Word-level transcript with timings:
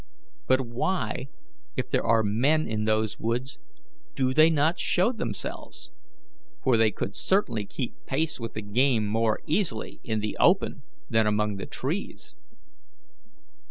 But 0.47 0.61
why, 0.61 1.27
if 1.75 1.87
there 1.91 2.03
are 2.03 2.23
men 2.23 2.67
in 2.67 2.85
those 2.85 3.19
woods, 3.19 3.59
do 4.15 4.33
they 4.33 4.49
not 4.49 4.79
show 4.79 5.11
themselves? 5.11 5.91
for 6.63 6.75
they 6.75 6.89
could 6.89 7.13
certainly 7.13 7.67
keep 7.67 7.93
pace 8.07 8.39
with 8.39 8.55
the 8.55 8.63
game 8.63 9.05
more 9.05 9.41
easily 9.45 9.99
in 10.03 10.19
the 10.19 10.35
open 10.39 10.81
than 11.07 11.27
among 11.27 11.57
the 11.57 11.67
trees." 11.67 12.33